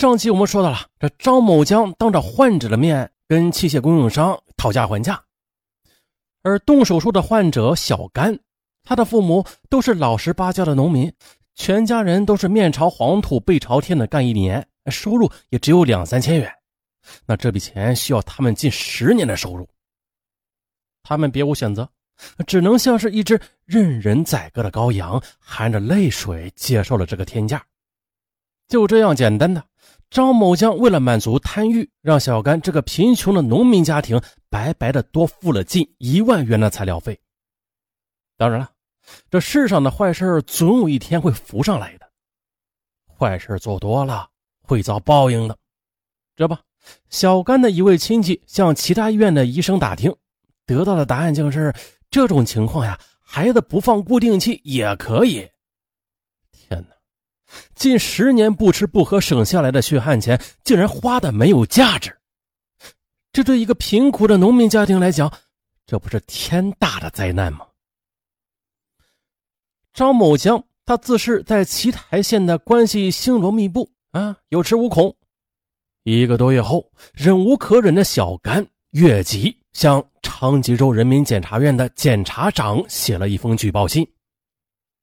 [0.00, 5.22] 上期我们说到了，这张某江当着患者的面跟器械供应商讨价还价，
[6.42, 8.40] 而动手术的患者小甘，
[8.82, 11.12] 他的父母都是老实巴交的农民，
[11.54, 16.50] 全家人都是面朝黄土背朝天的干一年，收入也只有两三千元。
[17.26, 19.68] 那这笔钱需要他们近十年的收入，
[21.02, 21.86] 他们别无选择，
[22.46, 27.62] 只能像是一只任人宰割的羔羊，含着泪水接受了这个天价。
[28.66, 29.62] 就这样简单的，
[30.10, 37.18] 张某江为了满足贪欲，让小甘这个贫穷的农民家庭白白的多付了近一万元的材料费。
[38.36, 38.70] 当然了，
[39.30, 42.10] 这世上的坏事总有一天会浮上来的，
[43.16, 44.28] 坏事做多了
[44.62, 45.56] 会遭报应的。
[46.34, 46.56] 这不，
[47.08, 50.12] 小甘的一位亲戚向其他医院的医生打听，
[50.66, 51.72] 得到的答案就是：
[52.10, 55.48] 这种情况呀，孩子不放固定器也可以。
[56.50, 56.96] 天哪！
[57.74, 62.16] 近十年不吃不喝省下来的血汗钱，竟然花的没有价值。
[63.32, 65.32] 这对一个贫苦的农民家庭来讲，
[65.86, 67.66] 这不是天大的灾难吗？
[69.92, 75.16] 张某江，他自恃在奇台县的关系星罗密布啊，有恃无恐。
[76.02, 84.08] 一个多月后，忍无可忍的小甘越级向昌吉州人民检察院的检察长写了一封举报信。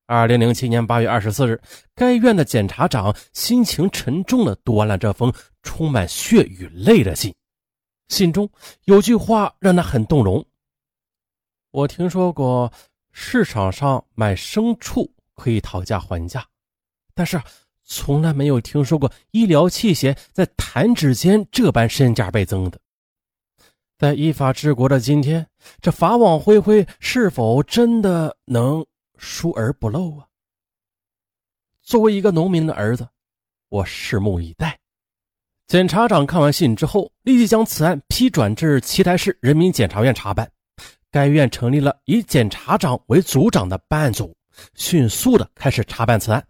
[0.10, 1.62] 二零零七年八月二十四日，
[1.94, 7.36] 该院的检察长心情沉重地读完了这封充满血与泪的信。
[8.08, 8.50] 信中
[8.86, 10.46] 有句话让他很动容
[11.72, 12.72] ：“我听说过
[13.12, 16.48] 市场上买牲畜可以讨价还价，
[17.14, 17.38] 但是
[17.84, 22.80] 从来没有听说过医疗器械在弹指间这般身价倍增的。
[23.98, 25.46] 在依法治国的今天，
[25.82, 28.86] 这法网恢恢，是否真的能？”
[29.18, 30.28] 疏而不漏啊！
[31.82, 33.08] 作为一个农民的儿子，
[33.70, 34.80] 我拭目以待。
[35.68, 40.50] 检察长看完信之后，立即将此案批转至奇台市人民检察院查办。
[41.12, 44.36] 该院成立了以检察长为组长的办案组，
[44.76, 46.46] 迅速的开始查办此案。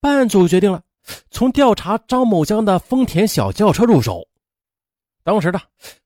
[0.00, 0.82] 办案组决定了
[1.30, 4.28] 从调查张某江的丰田小轿车入手。
[5.24, 5.60] 当时的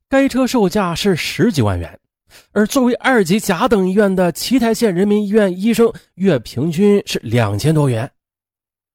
[0.09, 1.99] 该车售价是十几万元。
[2.53, 8.11] 而作为二级甲等医院的奇台县人民医院医生，月平均是两千多元。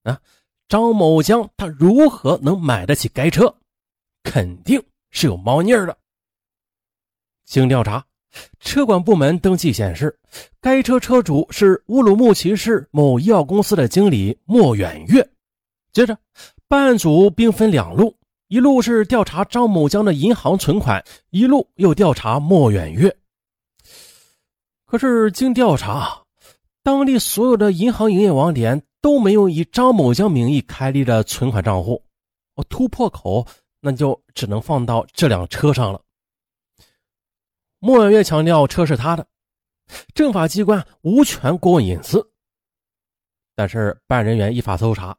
[0.04, 0.20] 啊，
[0.68, 3.54] 张某江他如何能买得起该车？
[4.24, 5.98] 肯定是有猫腻儿的。
[7.46, 8.06] 经调查，
[8.60, 10.18] 车管部门登记显示，
[10.62, 15.28] 该车车主是乌鲁木齐市某医药公司的经理莫远月。
[15.92, 16.18] 接着，
[16.68, 18.16] 办案组兵分两路，
[18.48, 23.14] 一路是调查张某江的银行存款，一路又调查莫远月。
[24.92, 26.22] 可是经调查，
[26.84, 32.04] 当地所有的银行营业网点都没有以张某江名义开立的存款账户，
[32.56, 33.48] 我突破口
[33.80, 36.02] 那就只能放到这辆车上了。
[37.80, 39.26] 莫远月强调车是他的，
[40.14, 42.30] 政法机关无权过问隐私。
[43.56, 45.18] 但是办案人员依法搜查，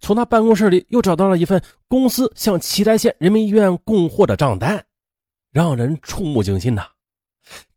[0.00, 4.84] 从他办公室里又找到了一份公司向奇台县人民医院供货的账单，
[5.52, 6.88] 让人触目惊心呐。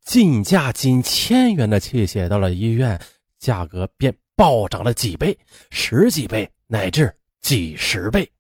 [0.02, 3.00] 进价近千元的器械到了医院，
[3.38, 5.38] 价格便暴涨了几倍、
[5.70, 8.32] 十几倍乃至几十倍。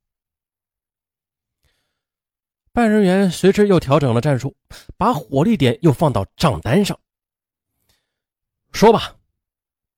[2.72, 4.56] 办案人员随之又调整了战术，
[4.98, 6.98] 把火力点又放到账单上。
[8.72, 9.16] 说吧，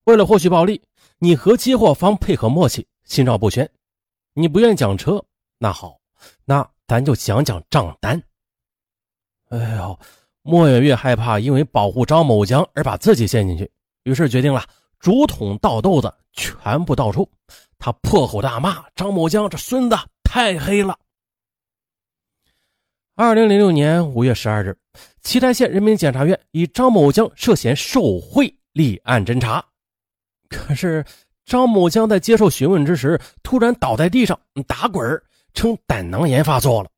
[0.06, 0.82] 为了获取暴利，
[1.20, 3.70] 你和接货方配合默契，心照不宣。
[4.34, 5.24] 你不愿讲车，
[5.58, 6.00] 那好，
[6.46, 8.22] 那咱就讲讲账单。
[9.50, 10.00] 哎呦！
[10.44, 13.70] 莫远月害怕因为保护张某江而把自己陷进去，
[14.04, 14.66] 于是决定了
[15.00, 17.30] 竹筒倒豆子，全部倒出。
[17.78, 20.98] 他破口大骂张某江这孙子太黑了。
[23.16, 24.76] 二零零六年五月十二日，
[25.22, 29.64] 奇台县人民检察院以张某江涉嫌受贿立案侦查。
[30.50, 31.06] 可是
[31.46, 35.22] 张某江在接受询问之时，突然倒在地上打滚
[35.54, 36.90] 称胆囊炎发作了。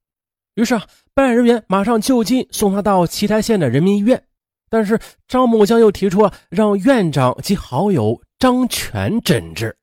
[0.56, 0.88] 于是啊。
[1.16, 4.24] 办案人员马上就近送他到奇台县的人民医院，
[4.70, 9.76] 但是张某江又提出啊，让院长及好友张全诊治。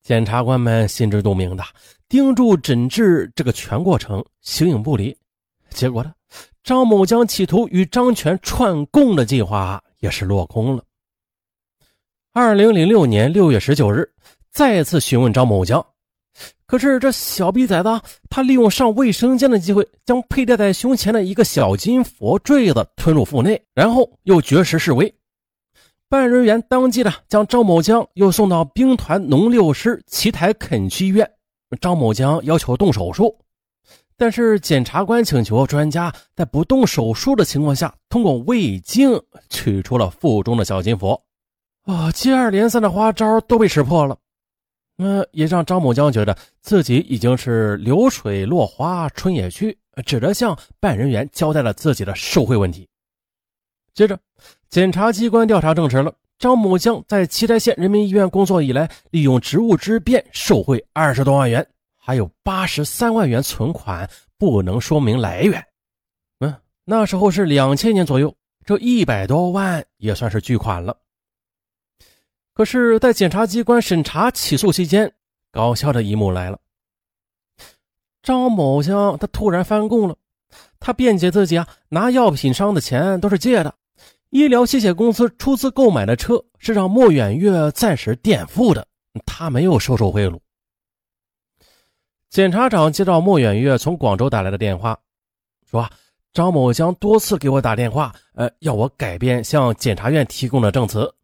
[0.00, 1.62] 检察官们心知肚明的，
[2.08, 5.14] 盯住诊治这个全过程，形影不离。
[5.68, 6.12] 结果呢，
[6.62, 10.82] 张某江企图与张全串供的计划也是落空了。
[12.32, 14.08] 二零零六年六月十九日，
[14.50, 15.84] 再次询问张某江。
[16.66, 25.12] 可是这小逼崽子，他利用上卫生间的机会，将佩戴在胸前的一个小金佛坠子吞入腹内，然后又绝食示威。
[26.10, 31.30] 办案人员当即呢将张某江又送到兵团农六师奇台垦区医院，
[31.80, 33.38] 张某江要求动手术，
[34.16, 39.20] 但是检察官请求专家在不动手术的情况下，通过胃镜
[39.50, 41.22] 取出了腹中的小金佛。
[41.84, 44.16] 啊，接二连三的花招都被识破了，
[45.00, 52.88] 那也让张某江觉得自己已经是流水落花春也去，只得向办案人员交代了自己的受贿问题。
[53.94, 54.18] 接着，
[54.68, 61.64] 检察机关调查证实了张某江在七台县人民医院工作以来，利用职务之便受贿二十多万元，
[61.96, 65.64] 还有八十三万元存款不能说明来源。
[66.40, 66.52] 嗯，
[66.84, 68.34] 那时候是两千年左右，
[68.64, 70.96] 这一百多万也算是巨款了。
[72.58, 75.12] 可是，在检察机关审查起诉期间，
[75.52, 76.58] 搞笑的一幕来了。
[78.20, 80.16] 张某江他突然翻供了，
[80.80, 83.72] 他辩解自己啊拿药品商的钱都是借的，
[84.30, 88.84] 医疗器械公司出资购买的车是让莫远月暂时垫付的，
[89.24, 90.36] 他没有收受贿赂。
[92.28, 94.98] 检察长接到莫远月从广州打来的电话，
[95.70, 95.88] 说
[96.32, 101.14] 张某江多次给我打电话，呃，要我改变向检察院提供的证词。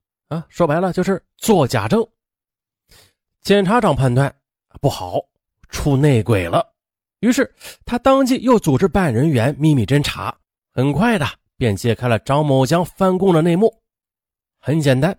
[0.49, 2.07] 说白了就是做假证。
[3.43, 4.35] 检察长判断
[4.81, 5.21] 不好，
[5.69, 6.67] 出内鬼了，
[7.21, 7.55] 于是
[7.85, 10.35] 他当即又组织办案人员秘密侦查，
[10.73, 11.27] 很快的
[11.57, 13.75] 便揭开了张某江翻供的内幕。
[14.59, 15.15] 很简单，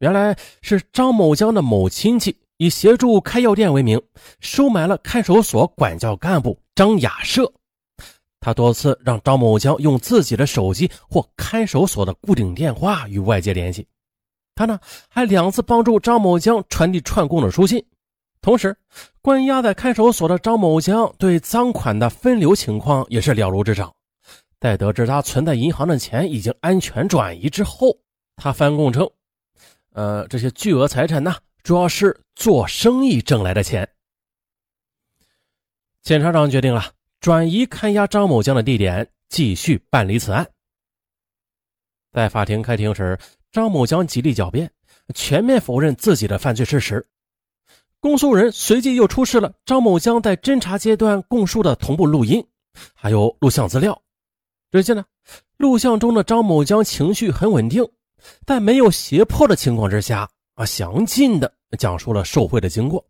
[0.00, 3.98] 原来是张某江的某亲戚以协助开药店为名，
[4.40, 7.50] 收买了看守所管教干部张亚社，
[8.38, 13.86] 他多次让张某江用自己的手机或看守所的固定电话与外界联系。
[14.56, 17.84] 他呢还两次帮助张某江传递串供的书信，
[18.40, 18.74] 同时
[19.20, 23.94] 关押在看守所的张某江对赃款的分流情况也是了如指掌。
[24.58, 27.98] 在得知他存在银行的钱已经安全转移之后，
[28.34, 29.08] 他翻供称
[29.92, 33.86] ：“呃，这些巨额财产呢，主要是做生意挣来的钱。”
[36.00, 40.48] 检察长决定了转移看押张某江的地点，继续办理此案。
[42.10, 43.18] 在法庭开庭时。
[43.56, 44.70] 张某江极力狡辩，
[45.14, 47.02] 全面否认自己的犯罪事实。
[48.00, 52.46] 公诉人随即又出示了张某江在侦查阶段供述的同步录音，
[52.92, 53.98] 还有录像资料。
[54.70, 55.02] 只见呢，
[55.56, 57.82] 录像中的张某江情绪很稳定，
[58.44, 63.02] 在没有胁迫的情况之下，啊，详尽的讲述了受贿的经过。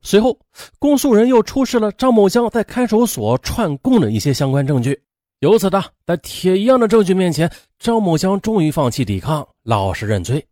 [0.00, 0.36] 随后，
[0.80, 5.00] 公诉人又出示了张某江在看守所串供的一些相关证据。
[5.38, 7.48] 由此呢，在铁一样的证据面前，
[7.78, 10.44] 张某江终于放弃抵抗，老实认罪。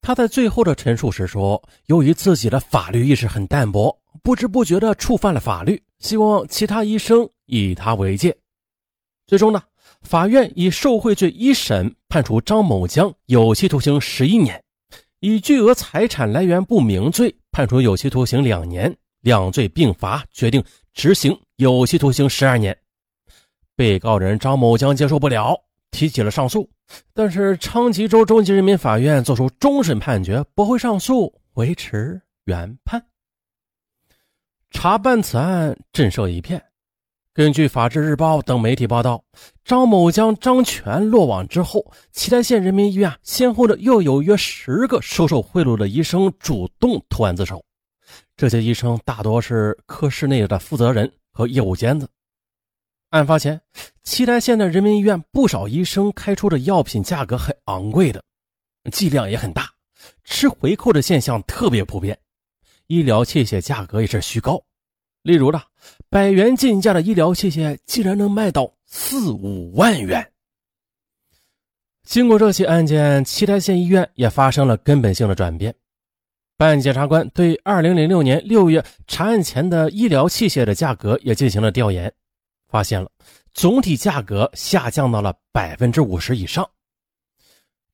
[0.00, 8.36] 他在最后的陈述时说：“由于自己的法律意识很淡薄，不知不觉的触犯了法律，希望其他医生以他为戒。”
[9.28, 9.62] 最终呢，
[10.02, 14.60] 法院以受贿罪一审判处张某江有期徒刑十一年，
[15.20, 20.64] 以巨额财产来源不明罪判处有期徒刑两年，两罪并罚，决定
[20.94, 22.76] 执行有期徒刑十二年。
[23.76, 25.56] 被告人张某江接受不了，
[25.90, 26.68] 提起了上诉，
[27.12, 33.04] 但是昌吉州中级人民法院作出终审判决，驳回上诉，维持原判。
[34.70, 36.62] 查办此案，震慑一片。
[37.32, 39.22] 根据《法制日报》等媒体报道，
[39.64, 47.62] 张某将、张全落网之后，七台县人民医院先后的又有约十个收受贿赂的医生主动投案自首。
[48.36, 52.08] 这些医生大多是科室内的负责人和业务尖子。
[53.10, 53.60] 案发前，
[54.04, 58.22] 七台县的人民医院不少医生开出的药品价格很昂贵的，
[58.92, 59.68] 剂量也很大，
[60.22, 62.16] 吃回扣的现象特别普遍。
[62.86, 64.62] 医疗器械价格也是虚高，
[65.22, 65.60] 例如呢，
[66.08, 70.30] 百元进价的医疗器械竟然能卖到四五万元。
[72.04, 75.74] 经过这起案件，七台县医院也发生了根本性的转变。
[76.56, 82.12] 办案检察官对2006年6月查案前的医疗器械的价格也进行了调研。
[82.70, 83.10] 发现了
[83.52, 86.68] 总体价格下降到了百分之五十以上。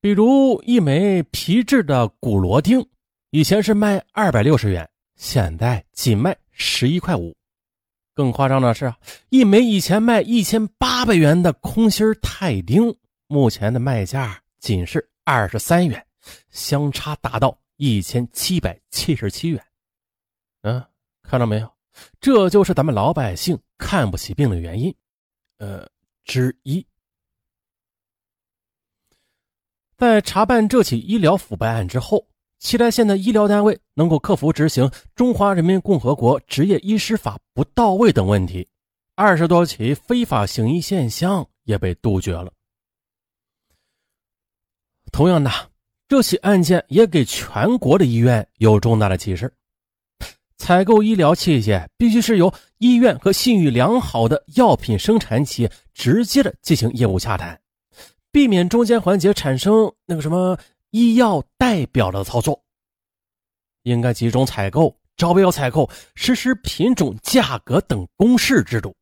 [0.01, 2.87] 比如一枚皮质的古螺钉，
[3.31, 7.35] 以前是卖二百六十元，现在仅卖十一块五。
[8.15, 8.95] 更夸张的是，
[9.31, 12.95] 一枚以前卖一千八百元的空心钛钉，
[13.27, 16.07] 目前的卖价仅是二十三元，
[16.51, 19.63] 相差达到一千七百七十七元。
[20.63, 20.83] 嗯，
[21.23, 21.76] 看到没有？
[22.21, 24.95] 这就是咱们老百姓看不起病的原因，
[25.59, 25.89] 呃
[26.25, 26.87] 之一。
[29.97, 32.27] 在查办这起医疗腐败案之后，
[32.59, 34.85] 七台县的医疗单位能够克服执行
[35.15, 38.69] 《中华人民共和国执业医师法》不到位等问题，
[39.15, 42.53] 二十多起非法行医现象也被杜绝了。
[45.13, 45.51] 同样的，
[46.09, 49.51] 这起案件也给全国的医院有重大的启示。
[50.59, 57.61] 采购医疗器械必须是由医院和信誉良好的药品生产企业直接的进行业务洽谈，
[58.33, 60.59] 避免中间环节产生那个什么
[60.91, 62.61] 医药代表的操作。
[63.83, 68.95] 应该集中采购、招标采购、实施品种、价格等公示制度，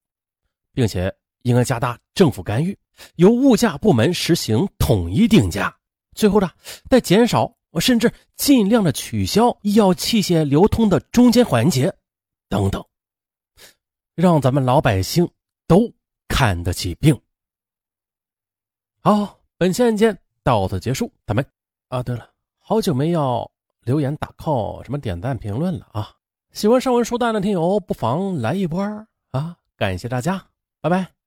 [0.74, 1.10] 并且
[1.42, 2.76] 应该加大政府干预，
[3.16, 5.74] 由物价部门实行统一定价。
[6.14, 6.50] 最后呢，
[6.90, 7.50] 再减少。
[7.74, 11.92] 我甚至尽量的取消医药器械流通的中间环节，
[12.48, 12.84] 等等，
[14.14, 15.28] 让咱们老百姓
[15.66, 15.92] 都
[16.28, 17.20] 看得起病。
[19.00, 21.44] 好，本期案件到此结束，咱们
[21.88, 23.50] 啊，对了，好久没要
[23.82, 26.14] 留言打 call 什么点赞评论了啊！
[26.52, 28.80] 喜欢上文书蛋的听友不妨来一波
[29.32, 29.56] 啊！
[29.76, 30.46] 感谢大家，
[30.80, 31.23] 拜拜。